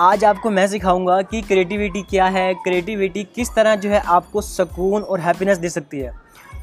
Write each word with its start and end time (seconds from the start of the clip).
आज 0.00 0.24
आपको 0.24 0.50
मैं 0.50 0.66
सिखाऊँगा 0.68 1.22
कि 1.22 1.40
क्रिएटिविटी 1.42 2.02
क्या 2.02 2.26
है 2.26 2.54
क्रिएटिविटी 2.54 3.24
किस 3.24 3.48
तरह 3.54 3.74
जो 3.76 3.90
है 3.90 4.00
आपको 4.00 4.40
सुकून 4.40 5.02
और 5.02 5.20
हैप्पीनेस 5.20 5.58
दे 5.58 5.68
सकती 5.68 5.98
है। 5.98 6.12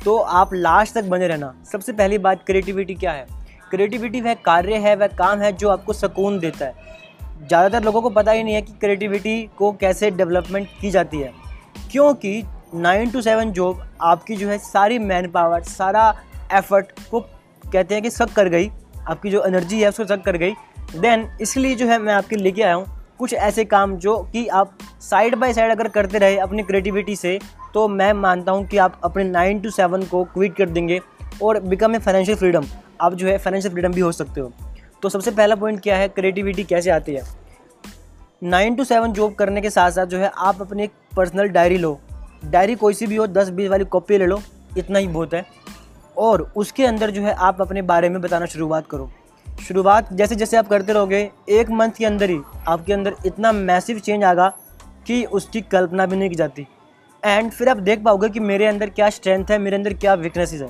तो 0.05 0.17
आप 0.17 0.53
लास्ट 0.53 0.95
तक 0.95 1.03
बने 1.03 1.27
रहना। 1.27 1.53
सबसे 1.71 1.93
पहली 1.93 2.17
बात 2.17 2.43
क्रिएटिविटी 2.45 2.95
क्या 2.95 3.11
है? 3.11 3.27
क्रिएटिविटी 3.69 4.21
वह 4.21 4.33
कार्य 4.33 4.75
है, 4.75 4.95
वह 4.95 5.07
काम 5.07 5.39
है 5.39 5.51
जो 5.51 5.69
आपको 5.69 5.93
सुकून 5.93 6.39
देता 6.39 6.65
है। 6.65 6.73
ज़्यादातर 7.47 7.83
लोगों 7.83 8.01
को 8.01 8.09
पता 8.09 8.31
ही 8.31 8.43
नहीं 8.43 8.55
है 8.55 8.61
कि 8.61 8.73
क्रिएटिविटी 8.73 9.41
को 9.57 9.71
कैसे 9.71 10.11
डेवलपमेंट 10.11 10.67
की 10.81 10.91
जाती 10.91 11.17
है। 11.17 11.33
क्योंकि 11.91 12.43
नाइन 12.75 13.11
टू 13.11 13.21
सेवन 13.21 13.51
जॉब 13.51 13.87
आपकी 14.01 14.35
जो 14.35 14.49
है 14.49 14.57
सारी 14.57 14.99
मैन 14.99 15.31
पावर 15.31 15.63
सारा 15.63 16.13
एफर्ट 16.53 16.91
को 17.11 17.19
कहते 17.19 17.93
हैं 17.95 18.03
कि 18.03 18.09
सक 18.09 18.33
कर 18.33 18.49
गई। 18.49 18.71
आपकी 19.09 19.29
जो 19.29 19.45
एनर्जी 19.45 19.81
है 19.81 19.89
उसको 19.89 20.05
सक 20.05 20.23
कर 20.25 20.37
गई। 20.37 20.53
देन 20.95 21.29
इसलिए 21.41 21.75
जो 21.75 21.87
है 21.87 21.99
मैं 21.99 22.13
आपके 22.13 22.35
लेके 22.35 22.61
आया 22.61 22.73
हूँ। 22.73 22.96
कुछ 23.19 23.33
ऐसे 23.33 23.65
काम 23.65 23.95
जो 23.97 24.17
कि 24.17 24.47
आप 24.47 24.77
साइड 25.01 25.35
बाय 25.35 25.53
साइड 25.53 25.71
अगर 25.71 25.87
करते 25.87 26.17
रहे 26.17 26.37
अपनी 26.37 26.63
क्रिएटिविटी 26.63 27.15
से 27.15 27.39
तो 27.73 27.87
मैं 27.87 28.13
मानता 28.13 28.51
हूँ 28.51 28.65
कि 28.67 28.77
आप 28.77 28.99
अपने 29.03 29.23
नाइन 29.23 29.59
टू 29.59 29.69
सेवन 29.69 30.03
को 30.03 30.23
क्विट 30.23 30.55
कर 30.55 30.69
देंगे 30.69 31.01
और 31.43 31.59
बिकम 31.59 31.95
ए 31.95 31.99
फाइनेंशियल 31.99 32.37
फ्रीडम 32.37 32.65
आप 33.01 33.13
जो 33.13 33.27
है 33.27 33.37
फाइनेंशियल 33.37 33.73
फ्रीडम 33.73 33.91
भी 33.91 34.01
हो 34.01 34.11
सकते 34.11 34.41
हो. 34.41 34.51
तो 35.01 35.09
सबसे 35.09 35.31
पहला 35.31 35.55
पॉइंट 35.55 35.81
क्या 35.81 35.97
है? 35.97 36.07
क्रिएटिविटी 36.07 36.63
कैसे 36.63 36.89
आती 36.89 37.13
है? 37.13 37.23
नाइन 38.43 38.75
टू 38.75 38.83
सेवन 38.83 39.11
जॉब 39.11 39.35
करने 39.35 39.61
के 39.61 39.69
साथ 39.69 39.91
साथ 39.91 40.05
जो 40.05 40.17
है 40.17 40.31
आप 40.37 40.61
अपनी 40.61 40.83
एक 40.83 40.91
पर्सनल 41.15 41.47
डायरी 41.47 41.77
लो. 41.77 41.99
डायरी 42.45 42.75
कोई 42.75 42.93
सी 42.93 43.07
भी 43.07 43.15
हो, 43.15 43.27
दस 43.27 43.49
बीस 43.49 43.69
वाली 43.69 43.85
कॉपी 43.85 44.17
ले 44.17 44.25
लो, 44.25 44.41
इतना 44.77 44.99
ही 44.99 45.07
बहुत 45.07 45.33
है. 45.33 45.45
और 46.17 46.53
उसके 46.55 46.85
अंदर 46.85 47.11
जो 47.11 47.21
है 47.21 47.33
आप 47.33 47.61
अपने 47.61 47.81
बारे 47.81 48.09
में 48.09 48.21
बताना 48.21 48.45
शुरुआत 48.45 48.87
करो. 48.87 49.11
शुरुआत 49.61 50.13
जैसे 50.13 50.35
जैसे 50.35 50.57
आप 50.57 50.67
करते 50.67 50.93
रहोगे, 50.93 51.31
एक 51.49 51.69
मंथ 51.69 51.91
के 51.91 52.05
अंदर 52.05 52.29
ही 52.29 52.39
आपके 52.67 52.93
अंदर 52.93 53.15
इतना 53.25 53.51
मैसिव 53.51 53.99
चेंज 53.99 54.23
आगा 54.23 54.47
कि 55.07 55.25
उसकी 55.25 55.61
कल्पना 55.61 56.05
भी 56.05 56.15
नहीं 56.15 56.29
की 56.29 56.35
जाती। 56.35 56.67
एंड 57.25 57.51
फिर 57.51 57.69
आप 57.69 57.77
देख 57.77 58.03
पाओगे 58.03 58.29
कि 58.29 58.39
मेरे 58.39 58.65
अंदर 58.65 58.89
क्या 58.89 59.09
स्ट्रेंथ 59.09 59.45
है, 59.51 59.57
मेरे 59.57 59.75
अंदर 59.75 59.93
क्या 59.93 60.13
वीकनेसेस 60.13 60.61
है। 60.61 60.69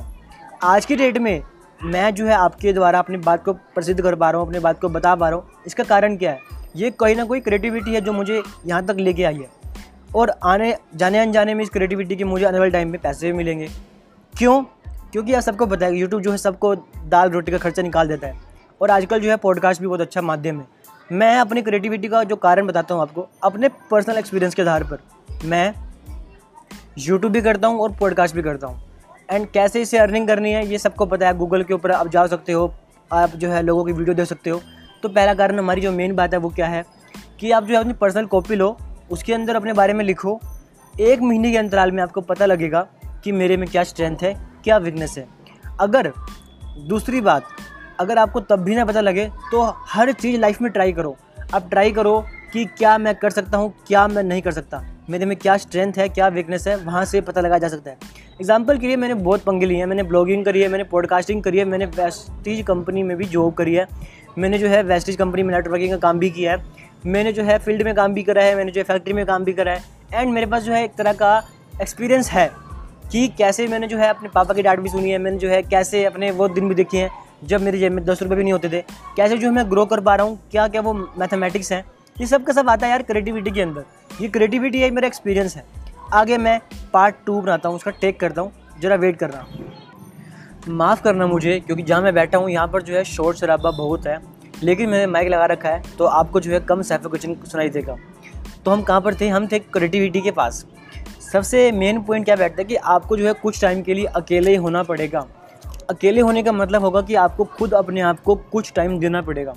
आज 0.63 0.85
की 0.85 0.95
डेट 0.95 1.17
में 1.17 1.43
मैं 1.83 2.15
जो 2.15 2.25
है 2.25 2.33
आपके 2.33 2.73
द्वारा 2.73 2.99
अपनी 2.99 3.17
बात 3.17 3.43
को 3.45 3.53
प्रसिद्ध 3.53 4.01
कर 4.01 4.15
पा 4.15 4.31
रहा 4.31 4.41
हूँ, 4.41 4.47
अपनी 4.47 4.59
बात 4.59 4.81
को 4.81 4.89
बता 4.89 5.15
पा 5.15 5.29
रहा 5.29 5.39
हूँ। 5.39 5.49
इसका 5.67 5.83
कारण 5.83 6.17
क्या 6.17 6.31
है? 6.31 6.39
ये 6.75 6.91
कोई 6.91 7.15
ना 7.15 7.25
कोई 7.25 7.39
क्रिएटिविटी 7.39 7.93
है 7.93 8.01
जो 8.01 8.13
मुझे 8.13 8.43
यहाँ 8.65 8.85
तक 8.85 8.95
लेके 8.99 9.23
आई 9.23 9.35
है। 9.35 9.49
और 10.15 10.33
आने, 10.43 10.77
जाने 10.95 11.19
अनजाने 11.19 11.53
में 11.53 11.63
इस 11.63 11.69
क्रिएटिविटी 11.69 12.15
के 12.15 12.23
मुझे 12.23 12.45
आने 12.45 12.59
वाले 12.59 12.71
टाइम 12.71 12.89
में 12.89 13.01
पैसे 13.01 13.31
भी 13.31 13.37
मिलेंगे। 13.37 13.69
क्यों? 14.33 14.63
क्योंकि 15.11 15.33
आप 15.33 15.41
सबको 15.41 15.65
है 15.65 15.95
यूट्यूब 15.95 16.21
जो 16.21 16.31
है 16.31 16.37
सबको 16.37 16.75
दाल 17.05 17.29
रोटी 17.29 17.51
का 17.51 17.57
खर्चा 17.57 17.81
निकाल 17.81 18.07
देता 18.07 18.27
है। 18.27 18.46
और 18.81 18.91
आजकल 18.91 19.21
जो 19.21 19.29
है 19.29 19.37
पॉडकास्ट 19.37 19.81
भी 19.81 19.87
बहुत 19.87 20.01
अच्छा 20.01 20.21
माध्यम 20.21 20.59
है। 20.59 20.67
मैं 21.11 21.37
अपनी 21.37 21.61
क्रिएटिविटी 21.61 22.07
का 22.07 22.23
जो 22.23 22.35
कारण 22.35 22.67
बताता 22.67 22.93
हूँ 22.93 23.01
आपको, 23.01 23.27
अपने 23.43 23.69
पर्सनल 23.91 24.17
एक्सपीरियंस 24.17 24.55
के 24.55 24.61
आधार 24.61 24.83
पर, 24.83 24.99
मैं 25.45 25.73
यूट्यूब 26.97 27.31
भी 27.31 27.41
करता 27.41 27.67
हूँ 27.67 27.79
और 27.79 27.91
पॉडकास्ट 27.91 28.35
भी 28.35 28.41
करता 28.41 28.67
हूँ। 28.67 28.81
एंड 29.31 29.47
कैसे 29.51 29.81
इसे 29.81 29.97
अर्निंग 29.97 30.27
करनी 30.27 30.51
है, 30.51 30.65
ये 30.67 30.77
सबको 30.77 31.05
पता 31.05 31.27
है। 31.27 31.37
गूगल 31.37 31.63
के 31.63 31.73
ऊपर 31.73 31.91
आप 31.91 32.07
जा 32.07 32.25
सकते 32.27 32.51
हो, 32.51 32.73
आप 33.11 33.29
जो 33.29 33.49
है 33.49 33.61
लोगों 33.61 33.85
की 33.85 33.91
वीडियो 33.91 34.15
देख 34.15 34.25
सकते 34.25 34.49
हो। 34.49 34.61
तो 35.03 35.09
पहला 35.09 35.33
कारण 35.33 35.59
हमारी 35.59 35.81
जो 35.81 35.91
मेन 35.91 36.15
बात 36.15 36.33
है 36.33 36.39
वो 36.39 36.49
क्या 36.49 36.67
है 36.67 36.83
कि 37.39 37.51
आप 37.51 37.63
जो 37.63 37.73
है 37.73 37.79
अपनी 37.79 37.93
पर्सनल 37.93 38.25
कॉपी 38.25 38.55
लो, 38.55 38.77
उसके 39.11 39.33
अंदर 39.33 39.55
अपने 39.55 39.73
बारे 39.73 39.93
में 39.93 40.03
लिखो। 40.05 40.39
एक 40.93 41.21
महीने 41.21 41.51
के 41.51 41.57
अंतराल 41.57 41.91
में 41.91 42.01
आपको 42.03 42.21
पता 42.21 42.45
लगेगा 42.45 42.87
कि 43.23 43.31
मेरे 43.31 43.57
में 43.57 43.67
क्या 43.69 43.83
स्ट्रेंथ 43.83 44.23
है, 44.23 44.33
क्या 44.63 44.77
वीकनेस 44.77 45.17
है। 45.17 45.27
अगर 45.79 46.11
दूसरी 46.87 47.21
बात 47.21 47.43
अगर 47.99 48.17
आपको 48.17 48.39
तब 48.41 48.63
भी 48.63 48.75
ना 48.75 48.85
पता 48.85 49.01
लगे 49.01 49.25
तो 49.51 49.61
हर 49.89 50.11
चीज़ 50.13 50.39
लाइफ 50.39 50.61
में 50.61 50.71
ट्राई 50.71 50.91
करो। 50.93 51.15
आप 51.55 51.69
ट्राई 51.69 51.91
करो 51.91 52.19
कि 52.53 52.63
क्या 52.67 52.97
मैं 52.97 53.13
कर 53.15 53.29
सकता 53.29 53.57
हूँ, 53.57 53.73
क्या 53.87 54.07
मैं 54.07 54.23
नहीं 54.23 54.41
कर 54.41 54.51
सकता। 54.51 54.81
मेरे 55.09 55.25
में 55.25 55.35
क्या 55.37 55.55
स्ट्रेंथ 55.57 55.93
है, 55.97 56.07
क्या 56.09 56.27
वीकनेस 56.27 56.67
है, 56.67 56.75
वहाँ 56.77 57.03
से 57.05 57.21
पता 57.21 57.41
लगाया 57.41 57.59
जा 57.59 57.67
सकता 57.67 57.91
है। 57.91 57.97
एग्ज़ाम्पल 58.33 58.77
के 58.77 58.87
लिए 58.87 58.95
मैंने 58.95 59.13
बहुत 59.15 59.43
पंगे 59.43 59.65
लिए 59.65 59.77
हैं। 59.77 59.85
मैंने 59.85 60.03
ब्लॉगिंग 60.03 60.45
करी 60.45 60.61
है, 60.61 60.67
मैंने 60.67 60.83
पॉडकास्टिंग 60.85 61.43
करी 61.43 61.57
है, 61.57 61.65
मैंने 61.65 61.85
वेस्टीज 61.87 62.65
कंपनी 62.67 63.03
में 63.03 63.15
भी 63.17 63.25
जॉब 63.25 63.53
करी 63.53 63.73
है। 63.75 63.87
मैंने 64.37 64.57
जो 64.57 64.67
है 64.67 64.81
वेस्टीज 64.83 65.15
कंपनी 65.15 65.43
में 65.43 65.53
नेटवर्किंग 65.53 65.91
का 65.91 65.97
काम 65.97 66.19
भी 66.19 66.29
किया 66.29 66.51
है। 66.51 66.63
मैंने 67.05 67.31
जो 67.31 67.43
है 67.43 67.57
फ़ील्ड 67.59 67.83
में 67.83 67.93
काम 67.95 68.13
भी 68.13 68.23
करा 68.23 68.43
है, 68.43 68.55
मैंने 68.55 68.71
जो 68.71 68.79
है 68.79 68.83
फैक्ट्री 68.83 69.13
में 69.13 69.25
काम 69.25 69.43
भी 69.43 69.53
करा 69.53 69.71
है। 69.71 69.83
एंड 70.13 70.33
मेरे 70.33 70.45
पास 70.45 70.63
जो 70.63 70.73
है 70.73 70.83
एक 70.83 70.95
तरह 70.97 71.13
का 71.13 71.37
एक्सपीरियंस 71.81 72.31
है 72.31 72.49
कि 73.11 73.27
कैसे 73.37 73.67
मैंने 73.67 73.87
जो 73.87 73.97
है 73.97 74.09
अपने 74.09 74.29
पापा 74.29 74.53
की 74.53 74.61
डांट 74.61 74.79
भी 74.79 74.89
सुनी 74.89 75.11
है, 75.11 75.17
मैंने 75.17 75.37
जो 75.37 75.49
है 75.49 75.61
कैसे 75.63 76.03
अपने 76.05 76.31
वो 76.31 76.47
दिन 76.49 76.69
भी 76.69 76.75
देखे 76.75 76.97
हैं। 76.97 77.09
जब 77.41 77.61
मेरी 77.61 77.79
जेब 77.79 77.91
में 77.91 78.03
दस 78.05 78.21
रुपये 78.21 78.37
भी 78.37 78.43
नहीं 78.43 78.53
होते 78.53 78.69
थे। 78.69 78.81
कैसे 79.17 79.37
जो 79.37 79.51
मैं 79.51 79.69
ग्रो 79.71 79.85
कर 79.85 79.99
पा 79.99 80.15
रहा 80.15 80.27
हूँ, 80.27 80.39
क्या 80.51 80.67
क्या 80.67 80.81
वो 80.81 80.93
मैथमेटिक्स 80.93 81.71
हैं, 81.71 81.83
ये 82.17 82.27
सब 82.27 82.43
का 82.43 82.53
सब 82.53 82.69
आता 82.69 82.85
है 82.85 82.91
यार 82.91 83.01
क्रिएटिविटी 83.03 83.51
के 83.51 83.61
अंदर। 83.61 83.83
ये 84.21 84.27
क्रिएटिविटी 84.27 84.81
है 84.81 84.89
मेरा 84.91 85.07
एक्सपीरियंस 85.07 85.55
है। 85.55 85.65
आगे 86.13 86.37
मैं 86.37 86.59
पार्ट 86.93 87.15
टू 87.25 87.39
बनाता 87.41 87.69
हूँ, 87.69 87.75
उसका 87.75 87.91
टेक 87.91 88.19
करता 88.19 88.41
हूँ, 88.41 88.51
ज़रा 88.81 88.95
वेट 88.95 89.17
कर 89.17 89.29
रहा 89.29 89.41
हूँ। 89.41 89.65
माफ़ 90.69 91.01
करना 91.01 91.27
मुझे, 91.27 91.59
क्योंकि 91.59 91.83
जहाँ 91.83 92.01
मैं 92.01 92.13
बैठा 92.13 92.37
हूँ, 92.37 92.49
यहाँ 92.49 92.67
पर 92.67 92.81
जो 92.81 92.95
है 92.95 93.03
शोर 93.03 93.35
शराबा 93.35 93.71
बहुत 93.71 94.07
है, 94.07 94.19
लेकिन 94.63 94.89
मैंने 94.89 95.05
माइक 95.07 95.29
लगा 95.29 95.45
रखा 95.45 95.69
है 95.69 95.81
तो 95.97 96.05
आपको 96.05 96.39
जो 96.39 96.51
है 96.51 96.59
कम 96.59 96.81
सैफिकेशन 96.81 97.35
सुनाई 97.45 97.69
देगा। 97.69 97.95
तो 98.65 98.71
हम 98.71 98.81
कहाँ 98.81 99.01
पर 99.01 99.15
थे? 99.15 99.27
हम 99.29 99.47
थे 99.47 99.59
क्रिएटिविटी 99.59 100.21
के 100.21 100.31
पास। 100.31 100.65
सबसे 101.31 101.71
मेन 101.71 102.01
पॉइंट 102.01 102.25
क्या 102.25 102.35
बैठता 102.35 102.61
है 102.61 102.65
कि 102.65 102.75
आपको 102.75 103.17
जो 103.17 103.25
है 103.27 103.33
कुछ 103.33 103.61
टाइम 103.61 103.81
के 103.81 103.93
लिए 103.93 104.05
अकेले 104.05 104.51
ही 104.51 104.55
होना 104.57 104.83
पड़ेगा। 104.83 105.25
अकेले 105.89 106.21
होने 106.21 106.43
का 106.43 106.51
मतलब 106.51 106.81
होगा 106.81 107.01
कि 107.01 107.15
आपको 107.15 107.43
खुद 107.45 107.73
अपने 107.73 108.01
आप 108.01 108.19
को 108.19 108.35
कुछ 108.35 108.71
टाइम 108.73 108.97
देना 108.99 109.21
पड़ेगा। 109.21 109.53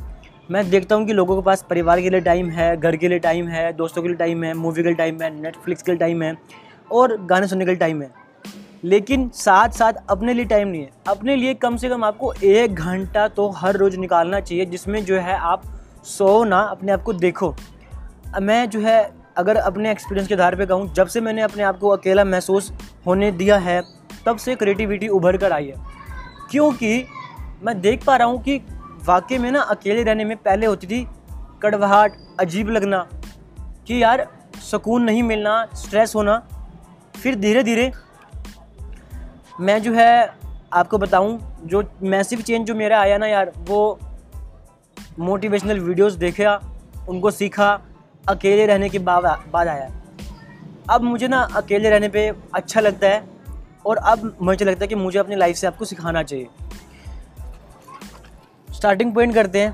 मैं 0.51 0.69
देखता 0.71 0.95
हूँ 0.95 1.07
कि 1.07 1.13
लोगों 1.13 1.37
के 1.37 1.43
पास 1.47 1.65
परिवार 1.71 2.01
के 2.01 2.11
लिए 2.11 2.21
टाइम 2.21 2.51
है, 2.51 2.77
घर 2.77 2.97
के 2.97 3.09
लिए 3.09 3.19
टाइम 3.19 3.49
है, 3.49 3.73
दोस्तों 3.73 4.03
के 4.03 4.09
लिए 4.09 4.17
टाइम 4.17 4.45
है 4.45 4.53
मूवी 4.55 4.83
के 4.83 4.89
लिए 4.89 4.97
टाइम 4.97 5.23
है 5.23 5.31
नेटफ्लिक्स 5.43 5.83
के 5.83 5.93
लिए 5.93 5.99
टाइम 5.99 6.23
है, 6.23 6.37
और 6.93 7.17
गाने 7.27 7.47
सुनने 7.47 7.65
के 7.65 7.71
लिए 7.71 7.79
टाइम 7.79 8.03
है। 8.03 8.11
लेकिन 8.85 9.29
साथ 9.29 9.69
साथ 9.69 9.93
अपने 10.11 10.35
लिए 10.35 10.45
टाइम 10.45 10.69
नहीं 10.69 10.83
है। 10.83 10.91
अपने 11.09 11.37
लिए 11.37 11.55
कम 11.55 11.77
से 11.77 11.89
कम 11.89 12.05
आपको 12.05 12.33
एक 12.35 12.75
घंटा 12.75 13.29
तो 13.29 13.49
हर 13.51 13.77
रोज़ 13.77 13.97
निकालना 13.97 14.41
चाहिए, 14.41 14.65
जिसमें 14.65 15.05
जो 15.05 15.19
है 15.19 15.37
आप 15.37 15.63
सो 16.05 16.43
ना 16.45 16.61
अपने 16.61 16.93
आप 16.93 17.03
को 17.03 17.13
देखो। 17.13 17.55
मैं 18.41 18.69
जो 18.71 18.81
है, 18.81 19.11
अगर 19.37 19.57
अपने 19.57 19.91
एक्सपीरियंस 19.91 20.29
के 20.29 20.35
आधार 20.35 20.57
पे 20.57 20.67
कहूँ, 20.67 20.93
जब 20.95 21.07
से 21.07 21.21
मैंने 21.21 21.43
अपने 21.43 21.63
आप 21.63 21.79
को 21.79 21.89
अकेला 21.89 22.25
महसूस 22.25 22.73
होने 23.07 23.31
दिया 23.33 23.57
है, 23.59 23.83
तब 24.27 24.37
से 24.37 24.55
क्रिएटिविटी 24.55 25.09
उभर 25.09 25.37
कर 25.37 25.53
आई 25.53 25.67
है। 25.67 25.99
क्योंकि 26.51 27.05
मैं 27.63 27.81
देख 27.81 28.05
पा 28.05 28.17
रहा 28.17 28.29
हूँ 28.29 28.43
कि 28.43 28.57
वाकई 29.07 29.39
में 29.39 29.51
ना 29.51 29.61
अकेले 29.61 30.03
रहने 30.03 30.25
में 30.25 30.37
पहले 30.37 30.67
होती 30.67 30.87
थी 30.87 31.07
कड़वाहट, 31.63 32.13
अजीब 32.41 32.69
लगना, 32.69 33.07
कि 33.87 34.03
यार 34.03 34.27
सुकून 34.61 35.03
नहीं 35.03 35.23
मिलना 35.23 35.65
स्ट्रेस 35.75 36.15
होना। 36.17 36.37
फिर 37.17 37.35
धीरे 37.35 37.63
धीरे 37.63 37.93
मैं 39.61 39.83
जो 39.83 39.93
है 39.93 40.35
आपको 40.73 40.99
बताऊँ, 40.99 41.39
जो 41.65 41.83
मैसिव 42.03 42.41
चेंज 42.41 42.67
जो 42.67 42.75
मेरा 42.75 43.01
आया 43.01 43.19
ना 43.19 43.27
यार, 43.27 43.53
वो 43.59 43.99
मोटिवेशनल 45.19 45.81
वीडियोस 45.81 46.13
देखा, 46.13 46.61
उनको 47.09 47.31
सीखा, 47.31 47.81
अकेले 48.29 48.67
रहने 48.67 48.89
के 48.89 48.99
बाद 48.99 49.69
आया। 49.69 49.91
अब 50.91 51.03
मुझे 51.03 51.29
ना 51.29 51.41
अकेले 51.57 51.91
रहने 51.91 52.09
पे 52.09 52.33
अच्छा 52.55 52.81
लगता 52.81 53.09
है। 53.09 53.40
और 53.87 53.97
अब 53.97 54.37
मुझे 54.43 54.65
लगता 54.65 54.85
है 54.85 54.89
कि 54.89 54.95
मुझे 54.95 55.19
अपनी 55.19 55.37
लाइफ 55.37 55.57
से 55.57 55.67
आपको 55.67 55.85
सिखाना 55.85 56.23
चाहिए। 56.23 56.49
स्टार्टिंग 58.69 59.15
पॉइंट 59.15 59.35
करते 59.35 59.61
हैं। 59.61 59.73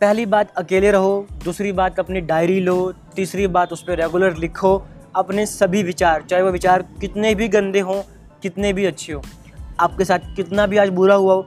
पहली 0.00 0.26
बात, 0.26 0.50
अकेले 0.56 0.90
रहो। 0.90 1.26
दूसरी 1.44 1.72
बात, 1.72 1.98
अपनी 1.98 2.20
डायरी 2.20 2.60
लो। 2.60 2.92
तीसरी 3.16 3.46
बात, 3.46 3.72
उस 3.72 3.82
पर 3.82 3.96
रेगुलर 3.96 4.36
लिखो। 4.36 4.76
अपने 5.16 5.46
सभी 5.46 5.82
विचार, 5.82 6.22
चाहे 6.22 6.42
वो 6.42 6.50
विचार 6.50 6.82
कितने 7.00 7.34
भी 7.34 7.48
गंदे 7.48 7.80
हों, 7.80 8.02
कितने 8.42 8.72
भी 8.72 8.84
अच्छे 8.84 9.12
हों, 9.12 9.22
आपके 9.80 10.04
साथ 10.04 10.18
कितना 10.36 10.66
भी 10.66 10.76
आज 10.76 10.88
बुरा 10.88 11.14
हुआ 11.14 11.34
हो, 11.34 11.46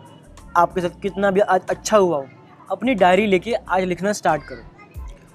आपके 0.57 0.81
साथ 0.81 0.99
कितना 1.01 1.31
भी 1.31 1.39
आज 1.39 1.61
अच्छा 1.69 1.97
हुआ 1.97 2.17
हो, 2.17 2.25
अपनी 2.71 2.93
डायरी 2.93 3.25
लेके 3.25 3.53
आज 3.53 3.83
लिखना 3.83 4.13
स्टार्ट 4.13 4.43
करो। 4.43 4.63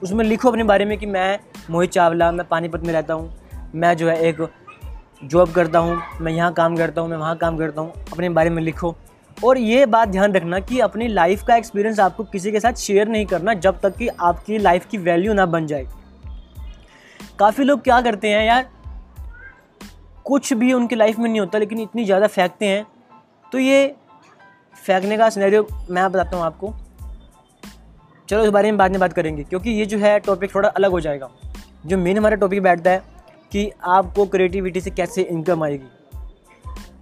उसमें 0.02 0.24
लिखो 0.24 0.48
अपने 0.48 0.64
बारे 0.64 0.84
में 0.84 0.96
कि 0.98 1.06
मैं 1.06 1.38
मोहित 1.70 1.90
चावला, 1.90 2.30
मैं 2.32 2.48
पानीपत 2.48 2.80
में 2.80 2.92
रहता 2.92 3.14
हूँ। 3.14 3.34
मैं 3.74 3.96
जो 3.96 4.08
है 4.08 4.20
एक 4.20 4.40
जॉब 5.22 5.52
करता 5.52 5.78
हूँ, 5.78 6.00
मैं 6.20 6.32
यहाँ 6.32 6.52
काम 6.52 6.76
करता 6.76 7.00
हूँ, 7.00 7.10
मैं 7.10 7.16
वहाँ 7.16 7.36
काम 7.36 7.58
करता 7.58 7.80
हूँ, 7.80 7.92
अपने 8.12 8.28
बारे 8.28 8.50
में 8.50 8.62
लिखो। 8.62 8.94
और 9.36 9.58
ये 9.58 9.86
बात 9.86 10.08
ध्यान 10.08 10.32
रखना 10.32 10.58
कि 10.60 10.78
अपनी 10.80 11.08
लाइफ 11.08 11.42
का 11.44 11.56
एक्सपीरियंस 11.56 12.00
आपको 12.00 12.24
किसी 12.24 12.52
के 12.52 12.60
साथ 12.60 12.72
शेयर 12.74 13.08
नहीं 13.08 13.26
करना 13.26 13.54
जब 13.56 13.80
तक 13.80 13.96
कि 13.96 14.08
आपकी 14.08 14.58
लाइफ 14.58 14.86
की 14.86 14.98
वैल्यू 14.98 15.32
ना 15.32 15.46
बन 15.46 15.66
जाए। 15.66 15.86
काफ़ी 17.38 17.64
लोग 17.64 17.82
क्या 17.82 18.00
करते 18.00 18.28
हैं 18.28 18.44
यार, 18.46 18.68
कुछ 20.24 20.52
भी 20.52 20.72
उनकी 20.72 20.96
लाइफ 20.96 21.18
में 21.18 21.28
नहीं 21.28 21.40
होता, 21.40 21.58
लेकिन 21.58 21.80
इतनी 21.80 22.04
ज़्यादा 22.04 22.26
फेंकते 22.26 22.66
हैं। 22.66 22.86
तो 23.52 23.58
ये 23.58 23.94
फेंकने 24.76 25.16
का 25.16 25.28
सिनेरियो 25.30 25.66
मैं 25.90 26.10
बताता 26.12 26.36
हूँ 26.36 26.44
आपको। 26.44 26.74
चलो 28.28 28.44
इस 28.44 28.50
बारे 28.50 28.70
में 28.70 28.78
बाद 28.78 28.90
में 28.90 29.00
बात 29.00 29.12
करेंगे, 29.12 29.42
क्योंकि 29.44 29.70
ये 29.70 29.86
जो 29.86 29.98
है 29.98 30.18
टॉपिक 30.20 30.54
थोड़ा 30.54 30.68
अलग 30.68 30.90
हो 30.90 31.00
जाएगा। 31.00 31.28
जो 31.86 31.98
मेन 31.98 32.18
हमारा 32.18 32.36
टॉपिक 32.36 32.62
बैठता 32.62 32.90
है 32.90 33.02
कि 33.56 33.70
आपको 33.86 34.24
क्रिएटिविटी 34.26 34.80
से 34.80 34.90
कैसे 34.90 35.22
इनकम 35.22 35.62
आएगी। 35.64 35.86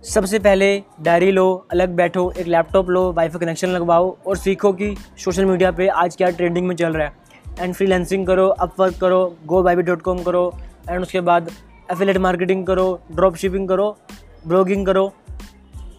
सबसे 0.05 0.39
पहले 0.39 0.67
डायरी 1.03 1.31
लो, 1.31 1.67
अलग 1.73 1.95
बैठो, 1.97 2.31
एक 2.31 2.47
लैपटॉप 2.47 2.91
लो 2.91 3.13
वाईफाई 3.13 3.41
कनेक्शन 3.41 3.69
लगवाओ 3.69 4.15
और 4.27 4.37
सीखो 4.37 4.73
कि 4.73 4.95
सोशल 5.25 5.45
मीडिया 5.45 5.71
पे 5.71 5.89
आज 5.89 6.17
क्या 6.17 6.29
ट्रेंडिंग 6.31 6.67
में 6.67 6.75
चल 6.77 6.93
रहा 6.93 7.07
है। 7.07 7.13
एंड 7.61 7.75
फ्रीलैंसिंग 7.75 8.27
करो 8.27 8.47
अपवर्क 8.49 9.01
करो 9.01 9.19
गो 9.47 9.63
बाई 9.63 9.75
डॉट 9.75 10.03
कॉम 10.03 10.23
करो 10.23 10.45
एंड 10.91 11.03
उसके 11.03 11.21
बाद 11.21 11.51
एफिलेट 11.93 12.19
मार्केटिंग 12.19 12.67
करो 12.67 12.87
ड्रॉप 13.13 13.37
शिपिंग 13.37 13.69
करो 13.69 13.97
ब्लॉगिंग 14.47 14.87
करो, 14.87 15.13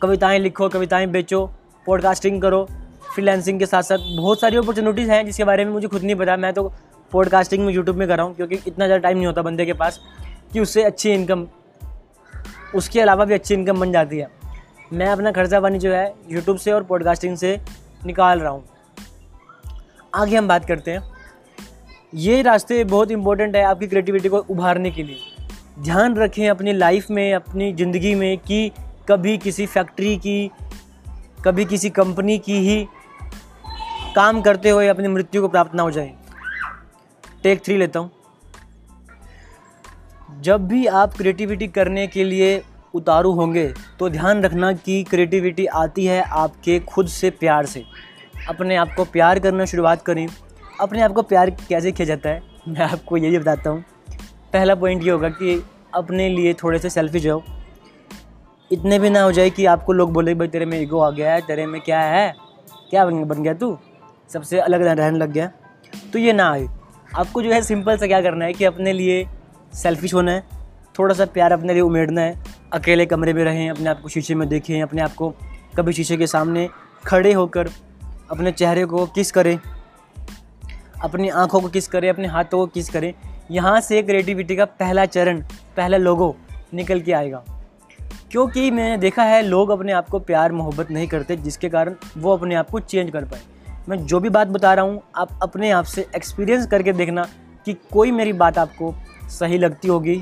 कविताएँ 0.02 0.40
लिखो, 0.40 0.70
कविताएँ 0.70 1.08
बेचो 1.08 1.46
पॉडकास्टिंग 1.86 2.42
करो। 2.42 2.68
फ्रीलैंसिंग 3.14 3.60
के 3.60 3.66
साथ 3.66 3.84
साथ 3.84 4.16
बहुत 4.18 4.40
सारी 4.40 4.58
अपॉर्चुनिटीज़ 4.58 5.12
हैं 5.12 5.26
जिसके 5.26 5.44
बारे 5.44 5.66
में 5.66 5.72
मुझे 5.72 5.88
खुद 5.88 6.04
नहीं 6.04 6.16
पता। 6.16 6.38
मैं 6.38 6.54
तो 6.54 6.72
पॉडकास्टिंग 7.12 7.66
में 7.66 7.74
यूट्यूब 7.74 7.98
में 7.98 8.08
कर 8.08 8.18
रहा 8.18 8.26
हूँ 8.26 8.36
क्योंकि 8.36 8.56
इतना 8.68 8.86
ज़्यादा 8.86 9.02
टाइम 9.02 9.18
नहीं 9.18 9.28
होता 9.28 9.42
बंदे 9.42 9.66
के 9.66 9.74
पास। 9.74 10.00
कि 10.56 10.62
उससे 10.62 10.84
अच्छी 10.84 11.10
इनकम 11.12 11.48
उसके 12.76 13.00
अलावा 13.02 13.26
भी 13.26 13.34
अच्छी 13.34 13.54
इनकम 13.54 13.80
बन 13.80 13.92
जाती 13.92 14.18
है। 14.18 14.28
मैं 14.94 15.08
अपना 15.08 15.32
खर्चा 15.32 15.60
पानी 15.60 15.80
जो 15.80 15.92
है 15.94 16.14
यूट्यूब 16.30 16.58
से 16.58 16.72
और 16.72 16.84
पॉडकास्टिंग 16.84 17.36
से 17.38 17.60
निकाल 18.06 18.40
रहा 18.40 18.52
हूँ। 18.52 18.64
आगे 20.16 20.38
हम 20.38 20.48
बात 20.48 20.66
करते 20.66 20.92
हैं। 20.92 21.04
ये 22.14 22.42
रास्ते 22.42 22.84
बहुत 22.84 23.12
इंपॉर्टेंट 23.12 23.56
है 23.56 23.64
आपकी 23.64 23.88
क्रिएटिविटी 23.88 24.30
को 24.30 24.38
उभारने 24.38 24.92
के 24.92 25.04
लिए। 25.04 25.18
ध्यान 25.80 26.16
रखें 26.16 26.50
अपनी 26.50 26.74
लाइफ 26.74 27.12
में, 27.12 27.34
अपनी 27.34 27.74
ज़िंदगी 27.74 28.16
में 28.16 28.38
कि 28.38 28.72
कभी 29.10 29.38
किसी 29.38 29.66
फैक्ट्री 29.66 30.18
की, 30.18 30.52
कभी 31.46 31.66
किसी 31.66 31.90
कंपनी 31.90 32.38
की 32.40 32.60
ही 32.60 32.84
काम 34.16 34.42
करते 34.42 34.70
हुए 34.70 34.88
अपनी 34.88 35.08
मृत्यु 35.08 35.42
को 35.42 35.48
प्राप्त 35.48 35.76
ना 35.76 35.84
हो 35.84 35.92
जाए। 35.92 36.14
टेक 37.44 37.66
थ्री 37.66 37.78
लेता 37.78 38.00
हूँ। 38.00 38.12
जब 40.46 40.68
भी 40.68 40.86
आप 40.86 41.14
क्रिएटिविटी 41.14 41.68
करने 41.68 42.06
के 42.08 42.24
लिए 42.24 42.62
उतारू 42.94 43.32
होंगे 43.32 43.68
तो 44.00 44.10
ध्यान 44.10 44.44
रखना 44.44 44.72
कि 44.74 45.04
क्रिएटिविटी 45.04 45.66
आती 45.66 46.06
है 46.06 46.22
आपके 46.22 46.80
खुद 46.80 47.08
से 47.08 47.30
प्यार 47.30 47.66
से। 47.66 47.84
अपने 48.50 48.76
आप 48.76 48.94
को 48.98 49.06
प्यार 49.06 49.40
करना 49.40 49.66
शुरुआत 49.66 50.02
करें। 50.02 50.28
अपने 50.80 51.02
आप 51.02 51.12
को 51.12 51.22
प्यार 51.22 51.50
कैसे 51.70 51.92
किया 51.92 52.06
जाता 52.06 52.30
है? 52.30 52.42
मैं 52.68 52.82
आपको 52.82 53.18
यही 53.18 53.38
बताता 53.40 53.70
हूँ। 53.70 53.84
पहला 54.54 54.76
पॉइंट 54.76 55.04
ये 55.04 55.10
होगा 55.10 55.30
कि 55.30 55.64
अपने 55.94 56.30
लिए 56.30 56.54
थोड़े 56.54 56.80
से 56.80 56.90
सेल्फी 56.90 57.20
जाओ 57.20 57.42
इतने 58.72 59.00
भी 59.00 59.10
ना 59.10 59.22
हो 59.22 59.32
जाए 59.32 59.50
कि 59.50 59.66
आपको 59.66 59.94
लोग 59.94 60.14
बोले, 60.14 60.34
भाई, 60.34 60.48
तेरे 60.48 60.66
में 60.66 60.82
ईगो 60.82 61.00
आ 61.00 61.10
गया 61.12 61.34
है, 61.34 61.42
तेरे 61.42 61.66
में 61.66 61.80
क्या 61.82 62.02
है? 62.02 62.34
क्या 62.90 63.06
बन 63.06 63.44
गया 63.44 63.54
तू? 63.54 63.78
सबसे 64.30 64.60
अलग 64.60 64.82
रहने 64.82 65.18
लग 65.18 65.32
गया। 65.32 65.52
तो 66.14 66.20
ये 66.20 66.34
ना 66.34 66.52
आए। 66.52 66.68
आपको 67.16 67.42
जो 67.42 67.52
है 67.52 67.62
सिंपल 67.62 67.98
सा 67.98 68.08
क्या 68.08 68.22
करना 68.22 68.46
है 68.46 68.54
कि 68.54 68.66
अपने 68.66 68.94
लिए 68.94 69.28
सेल्फिश 69.76 70.14
होना 70.14 70.32
है। 70.32 70.44
थोड़ा 71.00 71.16
सा 71.16 71.26
प्यार 71.26 71.52
अपने 71.52 71.74
लिए 71.74 71.82
उमेड़ना 71.82 72.22
है। 72.22 72.44
अकेले 72.74 73.06
कमरे 73.06 73.34
में 73.34 73.44
रहें, 73.44 73.70
अपने 73.70 73.90
आप 73.90 74.02
को 74.02 74.10
शीशे 74.10 74.36
में 74.36 74.50
देखें, 74.50 74.82
अपने 74.82 75.02
आप 75.02 75.14
को 75.14 75.36
कभी 75.78 75.94
शीशे 75.94 76.18
के 76.18 76.28
सामने 76.28 76.70
खड़े 77.06 77.34
होकर 77.34 77.70
अपने 78.32 78.52
चेहरे 78.52 78.86
को 78.86 79.06
किस 79.06 79.32
करें। 79.32 79.60
अपनी 81.02 81.30
आँखों 81.30 81.62
को 81.62 81.68
किस 81.68 81.88
करें, 81.88 82.10
अपने 82.10 82.28
हाथों 82.28 82.58
को 82.58 82.66
किस 82.66 82.90
करें। 82.90 83.14
यहाँ 83.52 83.82
से 83.82 84.02
क्रिएटिविटी 84.02 84.56
का 84.56 84.66
पहला 84.66 85.06
चरण, 85.06 85.42
पहला 85.78 85.98
लोगो 85.98 86.36
निकल 86.74 87.02
के 87.02 87.12
आएगा। 87.12 87.44
क्योंकि 88.32 88.72
मैंने 88.72 88.98
देखा 88.98 89.24
है, 89.24 89.42
लोग 89.42 89.70
अपने 89.70 89.92
आप 89.92 90.10
को 90.10 90.20
प्यार, 90.20 90.52
मोहब्बत 90.52 90.92
नहीं 90.92 91.08
करते, 91.08 91.36
जिसके 91.36 91.70
कारण 91.70 91.96
वो 92.18 92.34
अपने 92.34 92.56
आप 92.56 92.70
को 92.70 92.80
चेंज 92.80 93.12
कर 93.12 93.26
पाए। 93.26 93.40
मैं 93.90 94.06
जो 94.06 94.20
भी 94.20 94.30
बात 94.30 94.48
बता 94.48 94.74
रहा 94.74 94.86
हूँ, 94.86 95.02
आप 95.16 95.40
अपने 95.44 95.72
आप 95.72 95.86
से 95.86 96.08
एक्सपीरियंस 96.16 96.68
करके 96.68 96.94
देखना 96.94 97.28
कि 97.66 97.74
कोई 97.74 98.12
मेरी 98.12 98.34
बात 98.34 98.58
आपको 98.58 98.96
सही 99.30 99.58
लगती 99.58 99.88
होगी, 99.88 100.22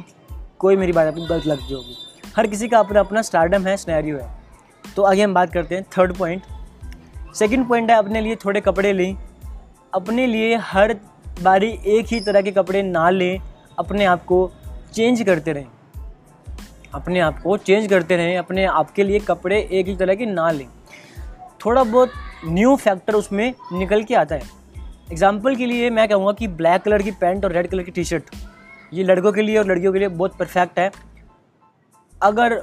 कोई 0.59 0.75
मेरी 0.75 0.91
बात 0.91 1.07
आपको 1.07 1.25
गलत 1.25 1.47
लगती 1.47 1.73
होगी। 1.73 1.95
हर 2.35 2.47
किसी 2.47 2.67
का 2.67 2.79
अपना 2.79 2.99
अपना 2.99 3.21
स्टार्डम 3.21 3.67
है 3.67 3.75
स्नैरियो 3.77 4.17
है। 4.17 4.29
तो 4.85 5.03
आगे 5.03 5.23
हम 5.23 5.33
बात 5.33 5.53
करते 5.53 5.75
हैं 5.75 5.83
थर्ड 5.97 6.15
पॉइंट 6.17 6.41
सेकंड 7.35 7.67
पॉइंट 7.67 7.89
है, 7.91 7.97
अपने 7.97 8.21
लिए 8.21 8.35
थोड़े 8.35 8.61
कपड़े 8.61 8.93
लें। 8.93 9.15
अपने 9.93 10.25
लिए 10.27 10.55
हर 10.63 10.93
बारी 11.41 11.69
एक 11.87 12.05
ही 12.05 12.19
तरह 12.19 12.41
के 12.41 12.51
कपड़े 12.51 12.81
ना 12.83 13.09
लें, 13.09 13.39
अपने 13.79 14.05
आप 14.05 14.23
को 14.25 14.49
चेंज 14.93 15.21
करते 15.21 15.53
रहें। 15.53 15.67
अपने 16.93 17.19
आप 17.19 17.41
को 17.41 17.57
चेंज 17.57 17.87
करते 17.89 18.17
रहें, 18.17 18.37
अपने 18.37 18.65
आप 18.65 18.91
के 18.91 19.03
लिए 19.03 19.19
कपड़े 19.19 19.59
एक 19.71 19.87
ही 19.87 19.95
तरह 19.95 20.15
के 20.15 20.25
ना 20.25 20.49
लें। 20.51 20.67
थोड़ा 21.65 21.83
बहुत 21.83 22.11
न्यू 22.45 22.75
फैक्टर 22.75 23.15
उसमें 23.15 23.53
निकल 23.73 24.03
के 24.03 24.15
आता 24.15 24.35
है। 24.35 24.41
एग्ज़ाम्पल 25.11 25.55
के 25.55 25.65
लिए 25.65 25.89
मैं 25.89 26.07
कहूँगा 26.07 26.31
कि 26.31 26.47
ब्लैक 26.49 26.81
कलर 26.81 27.01
की 27.01 27.11
पैंट 27.11 27.45
और 27.45 27.51
रेड 27.51 27.67
कलर 27.67 27.83
की 27.83 27.91
टी 27.91 28.03
शर्ट 28.03 28.35
ये 28.93 29.03
लड़कों 29.03 29.31
के 29.31 29.41
लिए 29.41 29.57
और 29.57 29.65
लड़कियों 29.65 29.93
के 29.93 29.99
लिए 29.99 30.07
बहुत 30.09 30.35
परफेक्ट 30.37 30.79
है। 30.79 30.91
अगर 32.21 32.61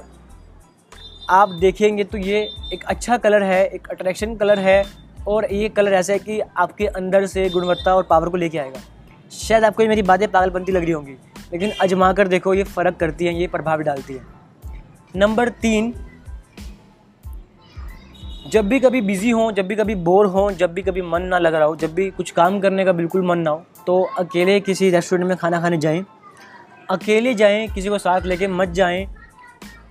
आप 1.29 1.49
देखेंगे 1.61 2.03
तो 2.03 2.17
ये 2.19 2.39
एक 2.73 2.83
अच्छा 2.85 3.17
कलर 3.17 3.43
है, 3.43 3.65
एक 3.65 3.87
अट्रैक्शन 3.89 4.35
कलर 4.35 4.59
है 4.59 4.83
और 5.27 5.47
ये 5.53 5.69
कलर 5.69 5.93
ऐसा 5.93 6.13
है 6.13 6.19
कि 6.19 6.39
आपके 6.39 6.87
अंदर 6.87 7.25
से 7.27 7.49
गुणवत्ता 7.49 7.95
और 7.95 8.03
पावर 8.03 8.29
को 8.29 8.37
लेके 8.37 8.57
आएगा। 8.57 8.79
शायद 9.31 9.63
आपको 9.63 9.83
ये 9.83 9.89
मेरी 9.89 10.01
बातें 10.03 10.27
पागलपंती 10.29 10.71
लग 10.71 10.83
रही 10.83 10.91
होंगी, 10.91 11.15
लेकिन 11.51 11.71
अजमा 11.81 12.11
कर 12.13 12.27
देखो 12.27 12.53
ये 12.53 12.63
फ़र्क 12.65 12.95
करती 12.97 13.25
हैं, 13.25 13.33
ये 13.33 13.47
प्रभाव 13.47 13.81
डालती 13.81 14.13
है। 14.13 14.25
नंबर 15.15 15.49
तीन, 15.61 15.93
जब 18.47 18.67
भी 18.67 18.79
कभी 18.79 19.01
बिज़ी 19.01 19.29
हो, 19.29 19.51
जब 19.51 19.67
भी 19.67 19.75
कभी 19.75 19.95
बोर 19.97 20.25
हो, 20.27 20.49
जब 20.53 20.73
भी 20.73 20.81
कभी 20.81 21.01
मन 21.03 21.23
ना 21.23 21.37
लग 21.39 21.53
रहा 21.53 21.65
हो, 21.65 21.75
जब 21.75 21.93
भी 21.93 22.09
कुछ 22.11 22.31
काम 22.31 22.59
करने 22.59 22.85
का 22.85 22.91
बिल्कुल 22.93 23.25
मन 23.25 23.39
ना 23.39 23.49
हो 23.49 23.63
तो 23.87 24.01
अकेले 24.19 24.59
किसी 24.61 24.89
रेस्टोरेंट 24.89 25.27
में 25.27 25.37
खाना 25.37 25.59
खाने 25.61 25.77
जाएँ। 25.77 26.03
अकेले 26.91 27.33
जाएँ 27.33 27.67
किसी 27.67 27.89
को 27.89 27.97
साथ 27.97 28.21
लेके 28.21 28.47
मत 28.47 28.69
जाएँ। 28.69 29.07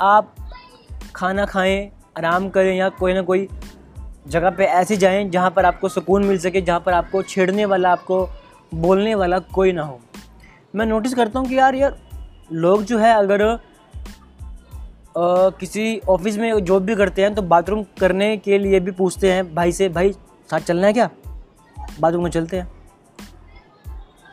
आप 0.01 0.35
खाना 1.15 1.45
खाएँ 1.47 1.91
आराम 2.19 2.49
करें 2.49 2.77
या 2.77 2.89
कोई 2.89 3.13
ना 3.15 3.23
कोई 3.23 3.49
जगह 4.29 4.51
पे 4.51 4.65
ऐसे 4.65 4.97
जाएँ 4.97 5.29
जहाँ 5.31 5.51
पर 5.51 5.65
आपको 5.65 5.89
सुकून 5.89 6.25
मिल 6.25 6.39
सके 6.39 6.61
जहाँ 6.61 6.81
पर 6.81 6.93
आपको 6.93 7.23
छेड़ने 7.23 7.65
वाला 7.65 7.93
आपको 7.93 8.29
बोलने 8.75 9.15
वाला 9.15 9.39
कोई 9.39 9.73
ना 9.73 9.83
हो। 9.83 10.01
मैं 10.77 10.87
नोटिस 10.87 11.15
करता 11.15 11.39
हूँ 11.39 11.49
कि 11.49 11.59
यार 11.59 11.75
यार 11.75 11.99
लोग 12.53 12.83
जो 12.83 12.99
है 12.99 13.15
अगर 13.15 13.43
आ, 13.43 13.59
किसी 15.51 15.99
ऑफ़िस 16.09 16.37
में 16.39 16.65
जॉब 16.65 16.83
भी 16.83 16.95
करते 16.95 17.23
हैं 17.23 17.35
तो 17.35 17.43
बाथरूम 17.43 17.85
करने 18.01 18.37
के 18.37 18.59
लिए 18.59 18.81
भी 18.81 18.91
पूछते 18.91 19.33
हैं 19.33 19.55
भाई 19.55 19.73
से 19.73 19.89
भाई 19.89 20.13
साथ 20.51 20.61
चलना 20.61 20.87
है 20.87 20.93
क्या? 20.93 21.09
बाथरूम 22.01 22.25
में 22.25 22.31
चलते 22.31 22.57
हैं। 22.57 22.69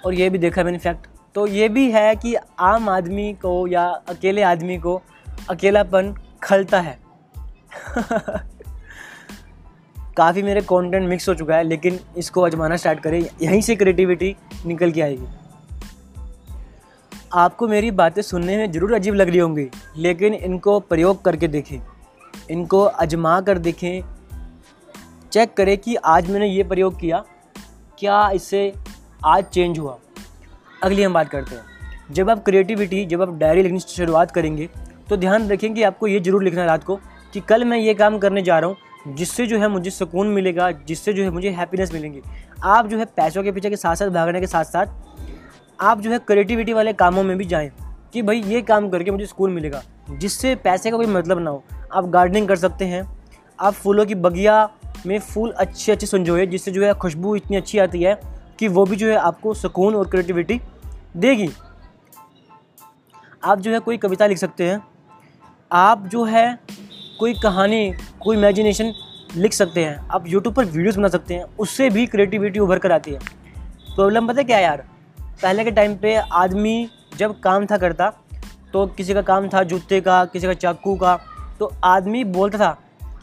और 0.05 0.13
ये 0.13 0.29
भी 0.29 0.37
देखा 0.37 0.63
मैंने 0.63 0.77
फैक्ट 0.77 1.07
तो 1.37 1.47
ये 1.47 1.69
भी 1.69 1.91
है 1.91 2.15
कि 2.15 2.35
आम 2.59 2.89
आदमी 2.89 3.33
को 3.33 3.67
या 3.67 3.87
अकेले 3.87 4.41
आदमी 4.41 4.77
को 4.77 5.01
अकेलापन 5.49 6.15
खलता 6.43 6.79
है। 6.79 6.99
काफ़ी 10.17 10.43
मेरे 10.43 10.61
कंटेंट 10.61 11.09
मिक्स 11.09 11.29
हो 11.29 11.33
चुका 11.33 11.55
है, 11.55 11.63
लेकिन 11.63 11.99
इसको 12.17 12.45
आजमाना 12.45 12.77
स्टार्ट 12.77 12.99
करें। 12.99 13.29
यहीं 13.41 13.61
से 13.61 13.75
क्रिएटिविटी 13.75 14.35
निकल 14.65 14.91
के 14.91 15.01
आएगी। 15.01 15.27
आपको 17.33 17.67
मेरी 17.67 17.91
बातें 17.91 18.21
सुनने 18.21 18.57
में 18.57 18.71
ज़रूर 18.71 18.93
अजीब 18.93 19.13
लग 19.13 19.29
रही 19.29 19.39
होंगी, 19.39 19.69
लेकिन 19.97 20.33
इनको 20.33 20.79
प्रयोग 20.79 21.25
करके 21.25 21.47
देखें। 21.47 21.79
इनको 22.51 22.85
आजमा 22.85 23.41
कर 23.41 23.57
देखें। 23.57 24.01
चेक 25.31 25.53
करें 25.53 25.77
कि 25.77 25.95
आज 25.95 26.29
मैंने 26.29 26.47
ये 26.47 26.63
प्रयोग 26.63 26.99
किया, 26.99 27.25
क्या 27.99 28.29
इससे 28.29 28.73
आज 29.25 29.43
चेंज 29.43 29.79
हुआ। 29.79 29.97
अगली 30.83 31.03
हम 31.03 31.13
बात 31.13 31.29
करते 31.29 31.55
हैं। 31.55 32.13
जब 32.13 32.29
आप 32.29 32.43
क्रिएटिविटी 32.45 33.05
जब 33.05 33.21
आप 33.21 33.29
डायरी 33.37 33.61
लिखनी 33.63 33.79
शुरुआत 33.79 34.31
करेंगे 34.31 34.69
तो 35.09 35.17
ध्यान 35.17 35.49
रखें 35.49 35.73
कि 35.73 35.83
आपको 35.83 36.07
ये 36.07 36.19
ज़रूर 36.19 36.43
लिखना 36.43 36.61
है 36.61 36.67
रात 36.67 36.83
को 36.83 36.95
कि 37.33 37.39
कल 37.39 37.65
मैं 37.65 37.77
ये 37.77 37.93
काम 37.93 38.17
करने 38.19 38.41
जा 38.41 38.59
रहा 38.59 38.69
हूँ, 38.69 39.15
जिससे 39.15 39.45
जो 39.47 39.59
है 39.59 39.67
मुझे 39.67 39.89
सुकून 39.89 40.27
मिलेगा, 40.27 40.69
जिससे 40.71 41.13
जो 41.13 41.23
है 41.23 41.29
मुझे 41.29 41.49
हैप्पीनेस 41.49 41.93
मिलेंगी। 41.93 42.21
आप 42.63 42.87
जो 42.87 42.97
है 42.97 43.05
पैसों 43.07 43.43
के 43.43 43.51
पीछे 43.51 43.69
के 43.69 43.75
साथ 43.75 43.95
साथ 43.95 44.09
भागने 44.09 44.39
के 44.39 44.47
साथ 44.47 44.63
साथ 44.65 44.85
आप 45.79 46.01
जो 46.01 46.11
है 46.11 46.19
क्रिएटिविटी 46.19 46.73
वाले 46.73 46.93
कामों 46.93 47.23
में 47.23 47.37
भी 47.37 47.45
जाएँ 47.45 47.71
कि 48.13 48.21
भाई 48.21 48.41
ये 48.43 48.61
काम 48.61 48.89
करके 48.89 49.11
मुझे 49.11 49.25
सुकून 49.25 49.51
मिलेगा, 49.51 49.81
जिससे 50.11 50.55
पैसे 50.57 50.91
का 50.91 50.97
कोई 50.97 51.05
मतलब 51.07 51.39
ना 51.39 51.49
हो। 51.49 51.63
आप 51.93 52.05
गार्डनिंग 52.07 52.47
कर 52.47 52.55
सकते 52.57 52.85
हैं, 52.85 53.03
आप 53.59 53.73
फूलों 53.73 54.05
की 54.05 54.15
बगिया 54.17 54.69
में 55.05 55.19
फूल 55.19 55.51
अच्छे 55.51 55.91
अच्छे 55.91 56.07
संजोए, 56.07 56.45
जिससे 56.45 56.71
जो 56.71 56.83
है 56.83 56.93
खुशबू 56.95 57.35
इतनी 57.35 57.57
अच्छी 57.57 57.79
आती 57.79 58.01
है 58.03 58.19
कि 58.59 58.67
वो 58.67 58.85
भी 58.85 58.95
जो 58.95 59.07
है 59.07 59.15
आपको 59.15 59.53
सुकून 59.53 59.95
और 59.95 60.09
क्रिएटिविटी 60.09 60.59
देगी। 61.17 61.49
आप 63.43 63.59
जो 63.59 63.71
है 63.71 63.79
कोई 63.79 63.97
कविता 63.97 64.25
लिख 64.25 64.37
सकते 64.37 64.69
हैं। 64.69 64.81
आप 65.71 66.07
जो 66.07 66.23
है 66.23 66.59
कोई 67.19 67.33
कहानी, 67.33 67.93
कोई 68.19 68.37
इमेजिनेशन 68.37 68.93
लिख 69.35 69.53
सकते 69.53 69.83
हैं। 69.85 69.97
आप 70.07 70.27
यूट्यूब 70.27 70.55
पर 70.55 70.65
वीडियोस 70.65 70.95
बना 70.95 71.07
सकते 71.07 71.33
हैं। 71.33 71.45
उससे 71.59 71.89
भी 71.89 72.05
क्रिएटिविटी 72.05 72.59
उभर 72.59 72.79
कर 72.79 72.91
आती 72.91 73.11
है। 73.11 73.19
प्रॉब्लम 73.95 74.27
पता 74.27 74.41
है 74.41 74.43
क्या 74.43 74.59
यार? 74.59 74.85
पहले 75.19 75.63
के 75.63 75.71
टाइम 75.71 75.95
पे 75.97 76.15
आदमी 76.15 76.89
जब 77.17 77.39
काम 77.39 77.65
था 77.65 77.77
करता 77.77 78.11
तो 78.73 78.85
किसी 78.87 79.13
का 79.13 79.21
काम 79.21 79.47
था 79.49 79.63
जूते 79.63 79.99
का, 80.01 80.23
किसी 80.25 80.47
का 80.47 80.53
चाकू 80.53 80.95
का 80.95 81.19
तो 81.59 81.71
आदमी 81.83 82.23
बोलता 82.23 82.57
था 82.57 82.71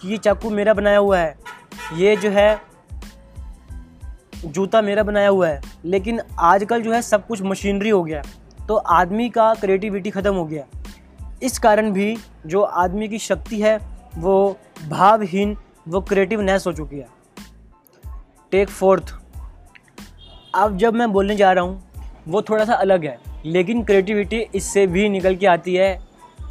कि 0.00 0.08
ये 0.08 0.16
चाकू 0.18 0.50
मेरा 0.50 0.74
बनाया 0.74 0.98
हुआ 0.98 1.18
है। 1.18 1.36
ये 1.94 2.16
जो 2.16 2.30
है 2.30 2.60
जूता 4.46 4.82
मेरा 4.82 5.02
बनाया 5.02 5.28
हुआ 5.28 5.48
है, 5.48 5.60
लेकिन 5.84 6.20
आजकल 6.42 6.82
जो 6.82 6.92
है 6.92 7.00
सब 7.02 7.26
कुछ 7.26 7.42
मशीनरी 7.42 7.90
हो 7.90 8.02
गया 8.04 8.22
तो 8.68 8.76
आदमी 8.76 9.28
का 9.30 9.52
क्रिएटिविटी 9.54 10.10
ख़त्म 10.10 10.34
हो 10.34 10.44
गया 10.44 10.64
इस 11.42 11.58
कारण 11.58 11.90
भी 11.92 12.16
जो 12.46 12.60
आदमी 12.60 13.08
की 13.08 13.18
शक्ति 13.20 13.60
है, 13.60 13.76
वो 14.16 14.56
भावहीन, 14.88 15.56
वो 15.88 16.00
क्रिएटिवनेस 16.00 16.66
हो 16.66 16.72
चुकी 16.72 16.98
है। 16.98 17.06
टेक 18.52 18.68
फोर्थ 18.70 19.14
अब 20.54 20.76
जब 20.78 20.94
मैं 20.94 21.10
बोलने 21.12 21.36
जा 21.36 21.52
रहा 21.52 21.64
हूँ, 21.64 21.82
वो 22.28 22.42
थोड़ा 22.42 22.64
सा 22.64 22.74
अलग 22.74 23.04
है, 23.04 23.18
लेकिन 23.46 23.82
क्रिएटिविटी 23.84 24.38
इससे 24.54 24.86
भी 24.86 25.08
निकल 25.08 25.36
के 25.36 25.46
आती 25.46 25.74
है, 25.74 25.98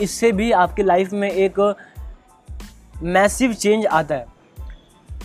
इससे 0.02 0.32
भी 0.32 0.52
आपकी 0.54 0.84
लाइफ 0.84 1.14
में 1.14 1.30
एक 1.30 1.60
मैसिव 2.96 3.54
चेंज 3.54 3.86
आता 3.86 4.16
है। 4.16 4.26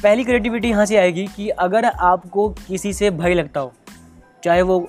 पहली 0.02 0.24
क्रिएटिविटी 0.24 0.68
यहाँ 0.68 0.84
से 0.86 0.96
आएगी 0.96 1.26
कि 1.26 1.48
अगर 1.48 1.84
आपको 1.84 2.48
किसी 2.50 2.92
से 2.92 3.10
भय 3.10 3.34
लगता 3.34 3.60
हो, 3.60 3.72
चाहे 4.44 4.62
वो 4.62 4.88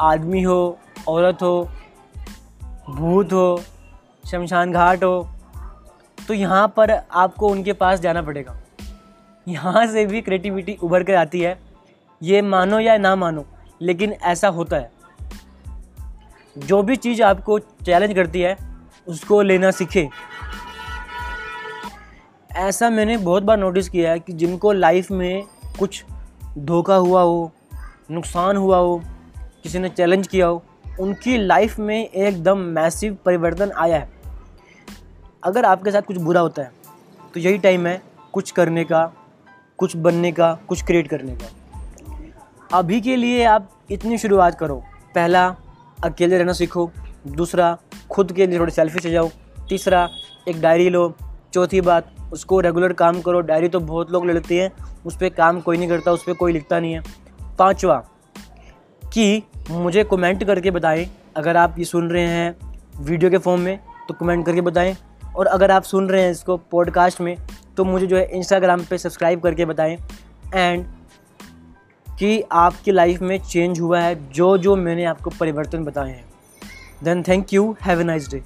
आदमी 0.00 0.42
हो, 0.42 0.78
औरत 1.08 1.42
हो, 1.42 1.68
भूत 2.90 3.32
हो, 3.32 3.62
शमशान 4.24 4.72
घाट 4.72 5.04
हो 5.04 5.28
तो 6.18 6.34
यहाँ 6.34 6.66
पर 6.76 6.90
आपको 6.90 7.48
उनके 7.48 7.72
पास 7.72 8.00
जाना 8.00 8.22
पड़ेगा। 8.22 8.56
यहाँ 9.46 9.86
से 9.86 10.04
भी 10.06 10.20
क्रिएटिविटी 10.20 10.76
उभर 10.82 11.02
कर 11.02 11.14
आती 11.14 11.40
है। 11.40 11.58
ये 12.22 12.42
मानो 12.42 12.78
या 12.80 12.96
ना 12.96 13.14
मानो, 13.16 13.44
लेकिन 13.82 14.12
ऐसा 14.12 14.48
होता 14.48 14.76
है। 14.76 14.90
जो 16.58 16.82
भी 16.82 16.96
चीज़ 16.96 17.22
आपको 17.22 17.58
चैलेंज 17.58 18.14
करती 18.14 18.40
है, 18.40 18.56
उसको 19.08 19.40
लेना 19.42 19.70
सीखे। 19.70 20.08
ऐसा 22.56 22.88
मैंने 22.90 23.16
बहुत 23.16 23.42
बार 23.42 23.56
नोटिस 23.58 23.88
किया 23.88 24.10
है 24.10 24.20
कि 24.20 24.32
जिनको 24.32 24.72
लाइफ 24.72 25.10
में 25.10 25.44
कुछ 25.78 26.04
धोखा 26.58 26.94
हुआ 26.94 27.22
हो, 27.22 27.52
नुकसान 28.10 28.56
हुआ 28.56 28.76
हो, 28.76 29.00
किसी 29.62 29.78
ने 29.78 29.88
चैलेंज 29.88 30.26
किया 30.26 30.46
हो, 30.46 30.62
उनकी 31.00 31.36
लाइफ 31.38 31.78
में 31.78 32.08
एकदम 32.08 32.58
मैसिव 32.58 33.16
परिवर्तन 33.24 33.72
आया 33.76 33.98
है। 33.98 34.08
अगर 35.44 35.64
आपके 35.64 35.90
साथ 35.90 36.02
कुछ 36.02 36.16
बुरा 36.16 36.40
होता 36.40 36.62
है 36.62 36.70
तो 37.34 37.40
यही 37.40 37.58
टाइम 37.58 37.86
है 37.86 38.00
कुछ 38.32 38.50
करने 38.50 38.84
का, 38.84 39.12
कुछ 39.78 39.96
बनने 39.96 40.32
का, 40.32 40.52
कुछ 40.68 40.84
क्रिएट 40.84 41.08
करने 41.08 41.36
का। 41.36 42.78
अभी 42.78 43.00
के 43.00 43.16
लिए 43.16 43.44
आप 43.44 43.70
इतनी 43.90 44.18
शुरुआत 44.18 44.58
करो। 44.58 44.82
पहला, 45.14 45.46
अकेले 46.04 46.38
रहना 46.38 46.52
सीखो। 46.52 46.90
दूसरा, 47.26 47.76
खुद 48.10 48.32
के 48.32 48.46
लिए 48.46 48.58
थोड़े 48.58 48.72
सेल्फिश 48.72 49.06
हो 49.06 49.10
जाओ। 49.10 49.30
तीसरा, 49.68 50.08
एक 50.48 50.60
डायरी 50.60 50.88
लो। 50.90 51.14
चौथी 51.52 51.80
बात 51.80 52.12
उसको 52.32 52.60
रेगुलर 52.60 52.92
काम 52.92 53.20
करो। 53.20 53.40
डायरी 53.40 53.68
तो 53.68 53.80
बहुत 53.80 54.10
लोग 54.12 54.26
लिखते 54.26 54.60
हैं, 54.60 54.70
उस 55.06 55.16
पर 55.16 55.28
काम 55.28 55.60
कोई 55.60 55.76
नहीं 55.76 55.88
करता, 55.88 56.12
उस 56.12 56.24
पर 56.24 56.32
कोई 56.32 56.52
लिखता 56.52 56.80
नहीं 56.80 56.92
है। 56.92 57.02
पाँचवा, 57.58 57.96
कि 59.02 59.42
मुझे 59.70 60.04
कमेंट 60.04 60.44
करके 60.44 60.70
बताएँ, 60.70 61.08
अगर 61.36 61.56
आप 61.56 61.78
ये 61.78 61.84
सुन 61.84 62.10
रहे 62.10 62.26
हैं 62.26 62.56
वीडियो 63.00 63.30
के 63.30 63.38
फॉर्म 63.38 63.60
में 63.60 63.78
तो 64.08 64.14
कमेंट 64.14 64.44
करके 64.46 64.60
बताएँ। 64.60 64.96
और 65.36 65.46
अगर 65.46 65.70
आप 65.70 65.82
सुन 65.82 66.08
रहे 66.08 66.22
हैं 66.22 66.30
इसको 66.30 66.56
पॉडकास्ट 66.70 67.20
में 67.20 67.36
तो 67.76 67.84
मुझे 67.84 68.06
जो 68.06 68.16
है 68.16 68.24
इंस्टाग्राम 68.28 68.84
पे 68.90 68.98
सब्सक्राइब 68.98 69.40
करके 69.40 69.64
बताएँ। 69.64 69.96
एंड 70.54 70.84
कि 72.06 72.40
आपकी 72.52 72.92
लाइफ 72.92 73.20
में 73.22 73.38
चेंज 73.40 73.80
हुआ 73.80 74.00
है 74.00 74.14
जो 74.32 74.56
जो 74.58 74.76
मैंने 74.76 75.04
आपको 75.04 75.30
परिवर्तन 75.30 75.84
बताए 75.84 76.10
हैं। 76.10 76.24
Then 77.02 77.22
thank 77.22 77.52
you 77.52 77.74
have 77.82 78.00
a 78.00 78.04
nice 78.04 78.30
day 78.30 78.42